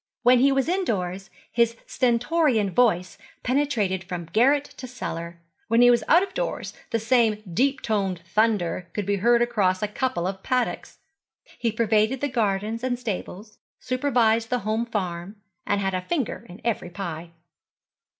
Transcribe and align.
When 0.23 0.39
he 0.39 0.51
was 0.51 0.67
indoors 0.67 1.29
his 1.51 1.77
stentorian 1.85 2.71
voice 2.71 3.19
penetrated 3.43 4.03
from 4.03 4.25
garret 4.25 4.63
to 4.77 4.87
cellar; 4.87 5.41
when 5.67 5.83
he 5.83 5.91
was 5.91 6.03
out 6.07 6.23
of 6.23 6.33
doors 6.33 6.73
the 6.89 6.97
same 6.97 7.43
deep 7.53 7.81
toned 7.83 8.17
thunder 8.25 8.89
could 8.95 9.05
be 9.05 9.17
heard 9.17 9.43
across 9.43 9.83
a 9.83 9.87
couple 9.87 10.25
of 10.25 10.41
paddocks. 10.41 10.97
He 11.59 11.71
pervaded 11.71 12.19
the 12.19 12.29
gardens 12.29 12.83
and 12.83 12.97
stables, 12.97 13.59
supervised 13.79 14.49
the 14.49 14.61
home 14.65 14.87
farm, 14.87 15.35
and 15.67 15.79
had 15.79 15.93
a 15.93 16.01
finger 16.01 16.47
in 16.49 16.61
every 16.63 16.89
pie. 16.89 17.33